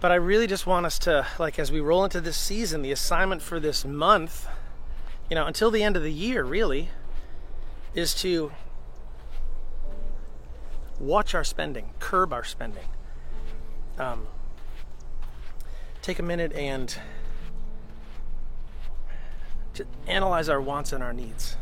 but 0.00 0.10
I 0.10 0.16
really 0.16 0.46
just 0.46 0.66
want 0.66 0.86
us 0.86 0.98
to, 1.00 1.26
like, 1.38 1.58
as 1.58 1.70
we 1.70 1.80
roll 1.80 2.04
into 2.04 2.20
this 2.20 2.36
season, 2.36 2.82
the 2.82 2.92
assignment 2.92 3.42
for 3.42 3.60
this 3.60 3.84
month, 3.84 4.46
you 5.28 5.34
know, 5.34 5.46
until 5.46 5.70
the 5.70 5.82
end 5.82 5.96
of 5.96 6.02
the 6.02 6.12
year, 6.12 6.42
really, 6.44 6.90
is 7.94 8.14
to 8.16 8.52
watch 11.00 11.34
our 11.34 11.42
spending, 11.42 11.90
curb 11.98 12.32
our 12.32 12.44
spending. 12.44 12.84
Um, 13.98 14.28
take 16.02 16.18
a 16.18 16.22
minute 16.22 16.52
and 16.52 16.94
to 19.74 19.86
analyze 20.06 20.48
our 20.48 20.60
wants 20.60 20.92
and 20.92 21.02
our 21.02 21.12
needs. 21.12 21.56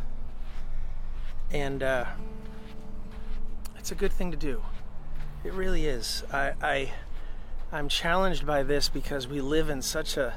And 1.50 1.83
uh, 1.83 2.04
it's 3.78 3.92
a 3.92 3.95
good 3.95 4.12
thing 4.12 4.30
to 4.33 4.37
do. 4.37 4.62
It 5.45 5.52
really 5.52 5.87
is. 5.87 6.25
I, 6.33 6.52
I 6.61 6.92
I'm 7.71 7.88
challenged 7.88 8.47
by 8.47 8.62
this 8.62 8.88
because 8.88 9.28
we 9.28 9.40
live 9.40 9.71
in 9.71 9.83
such 9.83 10.16
a 10.16 10.35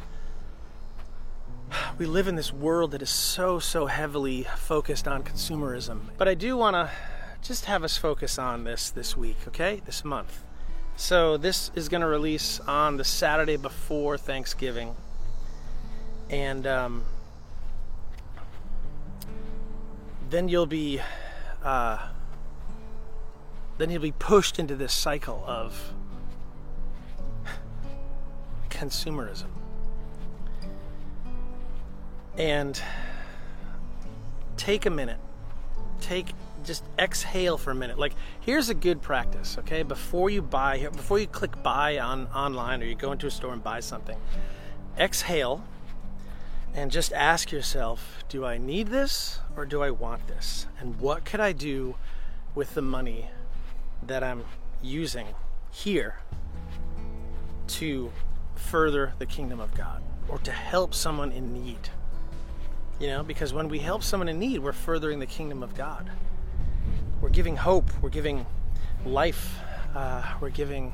we 1.97 2.05
live 2.05 2.27
in 2.27 2.35
this 2.35 2.53
world 2.53 2.91
that 2.91 3.01
is 3.01 3.09
so 3.09 3.57
so 3.57 3.87
heavily 3.87 4.43
focused 4.57 5.07
on 5.07 5.23
consumerism. 5.23 6.01
But 6.17 6.27
I 6.27 6.33
do 6.33 6.55
want 6.55 6.75
to 6.75 6.91
just 7.41 7.65
have 7.65 7.83
us 7.83 7.97
focus 7.97 8.37
on 8.37 8.63
this 8.63 8.89
this 8.89 9.17
week, 9.17 9.37
okay? 9.47 9.81
This 9.85 10.05
month. 10.05 10.43
So 10.95 11.37
this 11.37 11.71
is 11.75 11.89
going 11.89 12.01
to 12.01 12.07
release 12.07 12.59
on 12.61 12.97
the 12.97 13.03
Saturday 13.03 13.57
before 13.57 14.17
Thanksgiving, 14.17 14.95
and 16.29 16.67
um, 16.67 17.03
then 20.29 20.47
you'll 20.47 20.65
be 20.67 21.01
uh, 21.63 21.97
then 23.77 23.89
you'll 23.89 24.01
be 24.01 24.11
pushed 24.11 24.59
into 24.59 24.75
this 24.75 24.93
cycle 24.93 25.43
of 25.47 25.93
consumerism. 28.69 29.49
And 32.37 32.81
take 34.57 34.85
a 34.85 34.89
minute. 34.89 35.19
Take 35.99 36.33
just 36.63 36.83
exhale 36.97 37.57
for 37.57 37.71
a 37.71 37.75
minute. 37.75 37.97
Like 37.97 38.13
here's 38.39 38.69
a 38.69 38.73
good 38.73 39.01
practice, 39.01 39.57
okay? 39.59 39.83
Before 39.83 40.29
you 40.29 40.41
buy 40.41 40.87
before 40.91 41.19
you 41.19 41.27
click 41.27 41.61
buy 41.63 41.99
on 41.99 42.27
online 42.27 42.81
or 42.81 42.85
you 42.85 42.95
go 42.95 43.11
into 43.11 43.27
a 43.27 43.31
store 43.31 43.53
and 43.53 43.63
buy 43.63 43.79
something. 43.79 44.17
Exhale 44.97 45.63
and 46.73 46.91
just 46.91 47.11
ask 47.13 47.51
yourself, 47.51 48.23
do 48.29 48.45
I 48.45 48.57
need 48.57 48.87
this 48.87 49.39
or 49.57 49.65
do 49.65 49.81
I 49.81 49.91
want 49.91 50.27
this? 50.27 50.67
And 50.79 50.99
what 50.99 51.25
could 51.25 51.39
I 51.39 51.51
do 51.51 51.95
with 52.55 52.73
the 52.73 52.81
money 52.81 53.29
that 54.03 54.23
I'm 54.23 54.43
using 54.81 55.27
here 55.71 56.17
to 57.67 58.11
further 58.55 59.13
the 59.19 59.25
kingdom 59.25 59.59
of 59.59 59.73
God 59.73 60.03
or 60.27 60.37
to 60.39 60.51
help 60.51 60.93
someone 60.93 61.31
in 61.31 61.53
need. 61.53 61.89
You 62.99 63.07
know, 63.07 63.23
because 63.23 63.53
when 63.53 63.67
we 63.67 63.79
help 63.79 64.03
someone 64.03 64.27
in 64.27 64.37
need, 64.37 64.59
we're 64.59 64.73
furthering 64.73 65.19
the 65.19 65.25
kingdom 65.25 65.63
of 65.63 65.73
God. 65.75 66.11
We're 67.21 67.29
giving 67.29 67.55
hope, 67.55 67.91
we're 68.01 68.09
giving 68.09 68.45
life, 69.05 69.59
uh, 69.95 70.23
we're 70.41 70.49
giving 70.49 70.91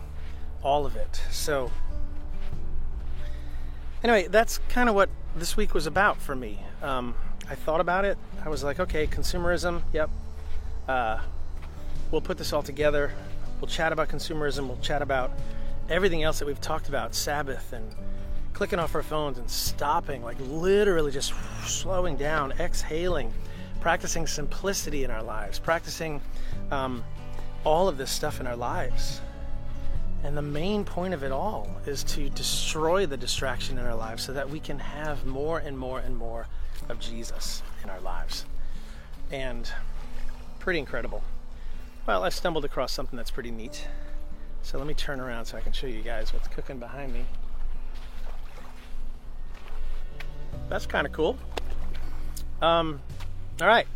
all 0.61 0.85
of 0.85 0.97
it. 0.97 1.21
So, 1.31 1.71
anyway, 4.03 4.27
that's 4.27 4.59
kind 4.69 4.89
of 4.89 4.95
what 4.95 5.09
this 5.37 5.55
week 5.55 5.73
was 5.73 5.87
about 5.87 6.17
for 6.17 6.35
me. 6.35 6.59
Um, 6.83 7.15
I 7.49 7.55
thought 7.55 7.79
about 7.79 8.03
it. 8.03 8.17
I 8.43 8.49
was 8.49 8.61
like, 8.61 8.79
okay, 8.79 9.07
consumerism, 9.07 9.81
yep. 9.93 10.09
Uh, 10.87 11.19
we'll 12.11 12.21
put 12.21 12.37
this 12.37 12.51
all 12.51 12.63
together. 12.63 13.13
We'll 13.61 13.69
chat 13.69 13.93
about 13.93 14.09
consumerism. 14.09 14.67
We'll 14.67 14.79
chat 14.81 15.01
about 15.01 15.31
everything 15.89 16.23
else 16.23 16.39
that 16.39 16.45
we've 16.45 16.59
talked 16.59 16.89
about 16.89 17.15
Sabbath 17.15 17.71
and 17.71 17.95
clicking 18.51 18.79
off 18.79 18.95
our 18.95 19.03
phones 19.03 19.37
and 19.37 19.49
stopping, 19.49 20.23
like 20.23 20.37
literally 20.41 21.11
just 21.11 21.33
slowing 21.63 22.17
down, 22.17 22.51
exhaling, 22.59 23.33
practicing 23.87 24.27
simplicity 24.27 25.05
in 25.05 25.09
our 25.09 25.23
lives, 25.23 25.59
practicing 25.59 26.19
um, 26.71 27.01
all 27.63 27.87
of 27.87 27.97
this 27.97 28.11
stuff 28.11 28.41
in 28.41 28.45
our 28.45 28.57
lives. 28.57 29.21
And 30.25 30.35
the 30.35 30.41
main 30.41 30.83
point 30.83 31.13
of 31.13 31.23
it 31.23 31.31
all 31.31 31.69
is 31.85 32.03
to 32.03 32.29
destroy 32.31 33.05
the 33.05 33.15
distraction 33.15 33.77
in 33.77 33.85
our 33.85 33.95
lives 33.95 34.23
so 34.23 34.33
that 34.33 34.49
we 34.49 34.59
can 34.59 34.77
have 34.77 35.25
more 35.25 35.59
and 35.59 35.79
more 35.79 35.99
and 35.99 36.17
more 36.17 36.47
of 36.89 36.99
Jesus 36.99 37.63
in 37.81 37.89
our 37.89 38.01
lives. 38.01 38.45
And 39.31 39.71
pretty 40.59 40.79
incredible. 40.79 41.23
Well, 42.05 42.25
I 42.25 42.29
stumbled 42.29 42.65
across 42.65 42.91
something 42.91 43.15
that's 43.15 43.31
pretty 43.31 43.51
neat. 43.51 43.87
So 44.63 44.77
let 44.77 44.85
me 44.85 44.95
turn 44.95 45.21
around 45.21 45.45
so 45.45 45.57
I 45.57 45.61
can 45.61 45.71
show 45.71 45.87
you 45.87 46.01
guys 46.01 46.33
what's 46.33 46.49
cooking 46.49 46.77
behind 46.77 47.13
me. 47.13 47.23
That's 50.67 50.85
kind 50.85 51.07
of 51.07 51.13
cool. 51.13 51.37
Um, 52.61 52.99
all 53.61 53.67
right. 53.67 53.87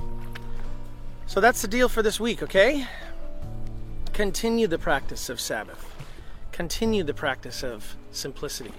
So 1.28 1.40
that's 1.40 1.62
the 1.62 1.68
deal 1.68 1.88
for 1.88 2.02
this 2.02 2.20
week, 2.20 2.44
okay? 2.44 2.86
Continue 4.14 4.68
the 4.68 4.78
practice 4.78 5.30
of 5.30 5.40
Sabbath. 5.40 5.88
Continue 6.52 7.04
the 7.04 7.14
practice 7.14 7.64
of 7.64 7.96
simplicity. 8.12 8.74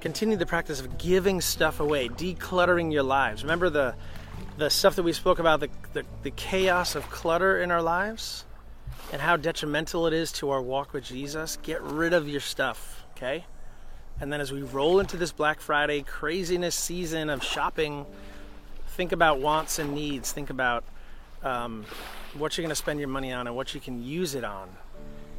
Continue 0.00 0.36
the 0.36 0.46
practice 0.46 0.80
of 0.80 0.98
giving 0.98 1.40
stuff 1.40 1.80
away, 1.80 2.08
decluttering 2.08 2.92
your 2.92 3.02
lives. 3.02 3.42
Remember 3.42 3.70
the 3.70 3.94
the 4.56 4.68
stuff 4.68 4.96
that 4.96 5.02
we 5.02 5.12
spoke 5.12 5.40
about, 5.40 5.60
the, 5.60 5.68
the, 5.94 6.04
the 6.22 6.30
chaos 6.30 6.94
of 6.94 7.08
clutter 7.10 7.60
in 7.60 7.70
our 7.70 7.82
lives? 7.82 8.44
and 9.12 9.20
how 9.20 9.36
detrimental 9.36 10.06
it 10.06 10.12
is 10.12 10.32
to 10.32 10.50
our 10.50 10.62
walk 10.62 10.92
with 10.92 11.04
Jesus, 11.04 11.58
get 11.62 11.80
rid 11.82 12.12
of 12.12 12.28
your 12.28 12.40
stuff, 12.40 13.04
okay? 13.16 13.44
And 14.20 14.32
then 14.32 14.40
as 14.40 14.52
we 14.52 14.62
roll 14.62 15.00
into 15.00 15.16
this 15.16 15.32
Black 15.32 15.60
Friday 15.60 16.02
craziness 16.02 16.74
season 16.74 17.30
of 17.30 17.42
shopping, 17.42 18.06
think 18.94 19.12
about 19.12 19.40
wants 19.40 19.78
and 19.78 19.94
needs. 19.94 20.32
Think 20.32 20.50
about 20.50 20.84
um, 21.42 21.84
what 22.34 22.56
you're 22.56 22.62
going 22.62 22.70
to 22.70 22.74
spend 22.74 22.98
your 22.98 23.08
money 23.08 23.32
on 23.32 23.46
and 23.46 23.54
what 23.54 23.74
you 23.74 23.80
can 23.80 24.02
use 24.02 24.34
it 24.34 24.44
on 24.44 24.68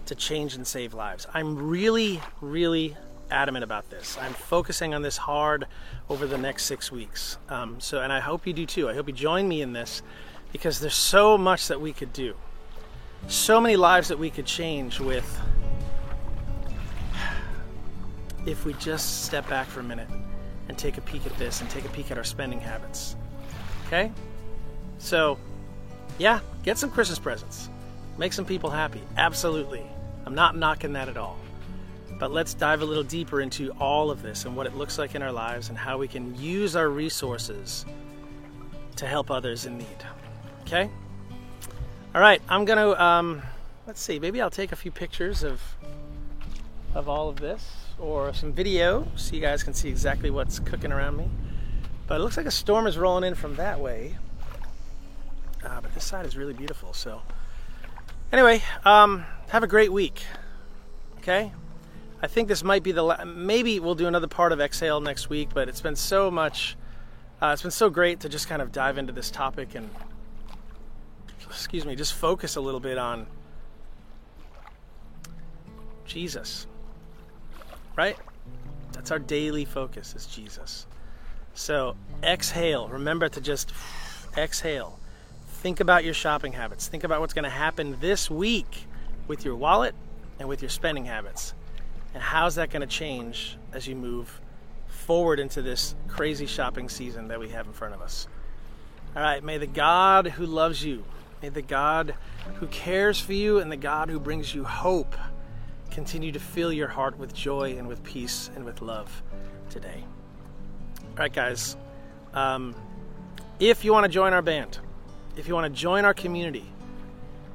to 0.06 0.16
change 0.16 0.56
and 0.56 0.66
save 0.68 0.94
lives. 0.94 1.26
I'm 1.34 1.70
really, 1.70 2.22
really 2.42 2.96
adamant 3.32 3.64
about 3.64 3.90
this. 3.90 4.18
I'm 4.22 4.34
focusing 4.34 4.94
on 4.94 5.02
this 5.02 5.18
hard 5.18 5.66
over 6.10 6.28
the 6.28 6.38
next 6.38 6.66
six 6.66 6.92
weeks. 6.92 7.38
Um, 7.50 7.80
so, 7.80 8.02
and 8.02 8.14
I 8.14 8.20
hope 8.20 8.46
you 8.46 8.54
do 8.54 8.66
too. 8.66 8.88
I 8.88 8.94
hope 8.94 9.08
you 9.08 9.14
join 9.14 9.48
me 9.48 9.62
in 9.62 9.74
this 9.74 10.04
because 10.52 10.80
there's 10.80 10.96
so 10.96 11.38
much 11.38 11.68
that 11.70 11.82
we 11.82 11.92
could 11.92 12.14
do 12.14 12.36
so 13.28 13.60
many 13.60 13.76
lives 13.76 14.08
that 14.10 14.20
we 14.20 14.30
could 14.30 14.46
change 14.46 15.00
with 15.00 15.42
if 18.46 18.66
we 18.66 18.74
just 18.74 19.26
step 19.26 19.48
back 19.50 19.68
for 19.68 19.80
a 19.80 19.84
minute 19.84 20.08
and 20.70 20.78
take 20.78 20.98
a 20.98 21.02
peek 21.02 21.26
at 21.26 21.36
this 21.38 21.62
and 21.62 21.70
take 21.70 21.86
a 21.86 21.90
peek 21.90 22.12
at 22.12 22.18
our 22.18 22.24
spending 22.24 22.60
habits. 22.60 23.16
Okay? 23.96 24.12
So, 24.98 25.38
yeah, 26.18 26.42
get 26.64 26.78
some 26.78 26.92
Christmas 26.92 27.18
presents. 27.18 27.70
Make 28.18 28.34
some 28.34 28.46
people 28.46 28.70
happy. 28.70 29.02
Absolutely. 29.16 29.84
I'm 30.26 30.36
not 30.36 30.58
knocking 30.58 30.94
that 30.94 31.08
at 31.08 31.16
all. 31.16 31.38
But 32.20 32.32
let's 32.32 32.54
dive 32.54 32.82
a 32.82 32.86
little 32.86 33.04
deeper 33.04 33.40
into 33.40 33.72
all 33.80 34.12
of 34.12 34.22
this 34.22 34.44
and 34.46 34.56
what 34.56 34.68
it 34.68 34.76
looks 34.76 34.98
like 34.98 35.16
in 35.16 35.22
our 35.22 35.32
lives 35.32 35.70
and 35.70 35.78
how 35.78 35.98
we 35.98 36.10
can 36.10 36.36
use 36.36 36.76
our 36.76 36.90
resources 36.90 37.86
to 38.98 39.06
help 39.06 39.32
others 39.32 39.66
in 39.66 39.78
need. 39.78 40.06
Okay? 40.62 40.90
All 42.14 42.22
right, 42.22 42.42
I'm 42.48 42.64
gonna 42.64 42.92
um, 42.92 43.42
let's 43.88 44.02
see. 44.02 44.20
Maybe 44.20 44.42
I'll 44.42 44.50
take 44.50 44.72
a 44.72 44.78
few 44.78 44.92
pictures 44.92 45.44
of 45.44 45.62
of 46.94 47.10
all 47.10 47.28
of 47.28 47.38
this 47.38 47.76
or 48.00 48.34
some 48.34 48.54
video 48.54 49.06
so 49.18 49.36
you 49.36 49.42
guys 49.42 49.64
can 49.64 49.74
see 49.74 49.90
exactly 49.90 50.30
what's 50.30 50.60
cooking 50.60 50.94
around 50.94 51.18
me. 51.18 51.30
But 52.08 52.20
it 52.20 52.24
looks 52.24 52.38
like 52.38 52.46
a 52.46 52.52
storm 52.52 52.88
is 52.88 52.98
rolling 52.98 53.24
in 53.24 53.36
from 53.36 53.56
that 53.56 53.80
way. 53.80 54.18
Uh, 55.64 55.82
but 55.82 55.94
this 55.94 56.04
side 56.04 56.26
is 56.26 56.38
really 56.38 56.54
beautiful. 56.54 56.94
So 56.94 57.22
anyway, 58.32 58.62
um, 58.84 59.26
have 59.50 59.64
a 59.64 59.68
great 59.68 59.92
week. 59.92 60.24
Okay. 61.18 61.52
I 62.22 62.28
think 62.28 62.48
this 62.48 62.64
might 62.64 62.84
be 62.84 62.92
the 62.92 63.04
la- 63.04 63.26
maybe 63.26 63.80
we'll 63.80 63.96
do 63.96 64.08
another 64.08 64.28
part 64.28 64.52
of 64.52 64.62
Exhale 64.62 65.02
next 65.02 65.30
week. 65.30 65.50
But 65.54 65.68
it's 65.68 65.82
been 65.82 65.96
so 65.96 66.30
much. 66.30 66.78
Uh, 67.42 67.48
it's 67.48 67.64
been 67.64 67.72
so 67.72 67.90
great 67.90 68.20
to 68.22 68.30
just 68.30 68.48
kind 68.48 68.62
of 68.62 68.72
dive 68.72 68.98
into 68.98 69.12
this 69.12 69.32
topic 69.32 69.76
and 69.76 69.90
excuse 71.48 71.86
me, 71.86 71.96
just 71.96 72.14
focus 72.14 72.56
a 72.56 72.62
little 72.62 72.80
bit 72.80 72.98
on 72.98 73.28
Jesus. 76.06 76.68
Right? 77.96 78.18
That's 78.92 79.12
our 79.12 79.20
daily 79.20 79.66
focus 79.66 80.16
is 80.16 80.26
Jesus. 80.28 80.86
So 81.56 81.96
exhale. 82.24 82.88
Remember 82.88 83.28
to 83.30 83.42
just 83.42 83.74
exhale. 84.38 85.00
Think 85.48 85.80
about 85.80 86.04
your 86.04 86.14
shopping 86.14 86.54
habits. 86.54 86.88
Think 86.88 87.04
about 87.04 87.22
what's 87.22 87.34
going 87.34 87.44
to 87.44 87.50
happen 87.50 87.98
this 88.00 88.30
week 88.30 88.86
with 89.28 89.44
your 89.44 89.56
wallet 89.56 89.96
and 90.40 90.48
with 90.48 90.62
your 90.62 90.70
spending 90.70 91.06
habits. 91.06 91.54
And 92.14 92.22
how's 92.22 92.56
that 92.56 92.70
going 92.70 92.82
to 92.82 92.88
change 92.88 93.58
as 93.74 93.88
you 93.88 93.96
move 93.96 94.40
forward 94.88 95.40
into 95.40 95.62
this 95.62 95.96
crazy 96.08 96.46
shopping 96.46 96.90
season 96.90 97.28
that 97.30 97.40
we 97.40 97.50
have 97.50 97.66
in 97.66 97.74
front 97.74 97.96
of 97.96 98.02
us? 98.02 98.28
All 99.16 99.22
right, 99.24 99.44
may 99.44 99.58
the 99.58 99.68
God 99.68 100.28
who 100.28 100.46
loves 100.46 100.84
you 100.84 101.04
May 101.46 101.50
the 101.50 101.62
God 101.62 102.16
who 102.56 102.66
cares 102.66 103.20
for 103.20 103.34
you 103.34 103.60
and 103.60 103.72
the 103.72 103.78
God 103.78 104.10
who 104.10 104.20
brings 104.20 104.56
you 104.56 104.64
hope 104.64 105.16
continue 105.92 106.32
to 106.32 106.40
fill 106.40 106.74
your 106.74 106.88
heart 106.88 107.20
with 107.20 107.36
joy 107.36 107.76
and 107.78 107.88
with 107.88 108.04
peace 108.04 108.50
and 108.56 108.66
with 108.66 108.82
love 108.82 109.22
today. 109.70 110.04
All 111.18 111.24
right, 111.24 111.34
guys. 111.34 111.78
Um, 112.34 112.76
if 113.60 113.86
you 113.86 113.92
want 113.92 114.06
to 114.06 114.12
join 114.12 114.34
our 114.34 114.42
band, 114.42 114.80
if 115.38 115.48
you 115.48 115.54
want 115.54 115.74
to 115.74 115.80
join 115.80 116.06
our 116.06 116.14
community, 116.14 116.66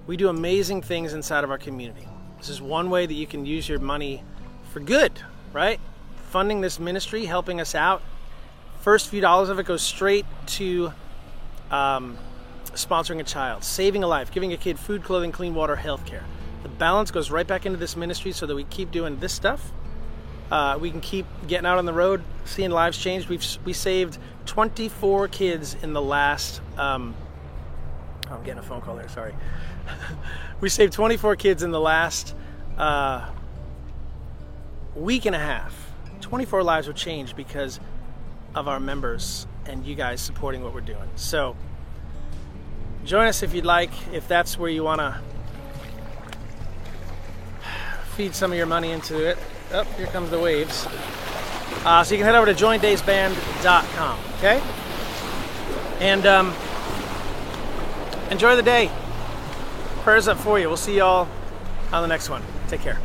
we 0.06 0.16
do 0.16 0.28
amazing 0.28 0.82
things 0.82 1.12
inside 1.12 1.44
of 1.44 1.50
our 1.50 1.58
community. 1.58 2.08
This 2.38 2.48
is 2.48 2.62
one 2.62 2.88
way 2.88 3.06
that 3.06 3.14
you 3.14 3.26
can 3.26 3.44
use 3.44 3.68
your 3.68 3.78
money 3.78 4.24
for 4.72 4.80
good, 4.80 5.12
right? 5.52 5.78
Funding 6.30 6.62
this 6.62 6.78
ministry, 6.78 7.26
helping 7.26 7.60
us 7.60 7.74
out, 7.74 8.02
First 8.80 9.10
few 9.10 9.20
dollars 9.20 9.50
of 9.50 9.58
it 9.58 9.66
goes 9.66 9.82
straight 9.82 10.24
to 10.46 10.92
um, 11.70 12.16
sponsoring 12.72 13.20
a 13.20 13.24
child, 13.24 13.62
saving 13.62 14.02
a 14.02 14.06
life, 14.06 14.32
giving 14.32 14.54
a 14.54 14.56
kid 14.56 14.78
food, 14.78 15.04
clothing, 15.04 15.32
clean 15.32 15.54
water, 15.54 15.76
health 15.76 16.06
care. 16.06 16.24
The 16.62 16.70
balance 16.70 17.10
goes 17.10 17.30
right 17.30 17.46
back 17.46 17.66
into 17.66 17.76
this 17.76 17.94
ministry 17.94 18.32
so 18.32 18.46
that 18.46 18.54
we 18.54 18.64
keep 18.64 18.90
doing 18.90 19.18
this 19.18 19.34
stuff. 19.34 19.70
Uh, 20.50 20.78
we 20.80 20.90
can 20.90 21.00
keep 21.00 21.26
getting 21.46 21.66
out 21.66 21.78
on 21.78 21.84
the 21.84 21.92
road, 21.92 22.22
seeing 22.44 22.70
lives 22.70 22.98
change. 22.98 23.28
We've 23.28 23.44
we 23.64 23.72
saved 23.72 24.18
24 24.46 25.28
kids 25.28 25.76
in 25.82 25.92
the 25.92 26.02
last. 26.02 26.60
Um, 26.76 27.14
oh, 28.28 28.34
I'm 28.34 28.42
getting 28.42 28.58
a 28.58 28.62
phone 28.62 28.80
call 28.80 28.96
there. 28.96 29.08
Sorry. 29.08 29.34
we 30.60 30.68
saved 30.68 30.92
24 30.92 31.36
kids 31.36 31.62
in 31.62 31.70
the 31.70 31.80
last 31.80 32.34
uh, 32.76 33.30
week 34.96 35.24
and 35.24 35.36
a 35.36 35.38
half. 35.38 35.92
24 36.20 36.62
lives 36.62 36.86
were 36.86 36.92
changed 36.92 37.36
because 37.36 37.80
of 38.54 38.68
our 38.68 38.80
members 38.80 39.46
and 39.66 39.84
you 39.84 39.94
guys 39.94 40.20
supporting 40.20 40.62
what 40.62 40.74
we're 40.74 40.80
doing. 40.80 41.08
So 41.14 41.56
join 43.04 43.26
us 43.26 43.42
if 43.42 43.54
you'd 43.54 43.64
like, 43.64 43.90
if 44.12 44.26
that's 44.26 44.58
where 44.58 44.70
you 44.70 44.82
want 44.82 45.00
to 45.00 45.20
feed 48.16 48.34
some 48.34 48.50
of 48.50 48.58
your 48.58 48.66
money 48.66 48.90
into 48.90 49.24
it. 49.24 49.38
Oh, 49.72 49.84
here 49.96 50.06
comes 50.06 50.30
the 50.30 50.38
waves. 50.38 50.86
Uh, 51.84 52.02
so 52.02 52.14
you 52.14 52.18
can 52.18 52.26
head 52.26 52.34
over 52.34 52.52
to 52.52 52.54
joindavesband.com, 52.54 54.18
okay? 54.38 54.60
And 56.00 56.26
um, 56.26 56.54
enjoy 58.30 58.56
the 58.56 58.62
day. 58.62 58.90
Prayers 60.02 60.28
up 60.28 60.38
for 60.38 60.58
you. 60.58 60.66
We'll 60.66 60.76
see 60.76 60.96
y'all 60.96 61.28
on 61.92 62.02
the 62.02 62.08
next 62.08 62.28
one. 62.28 62.42
Take 62.68 62.80
care. 62.80 62.98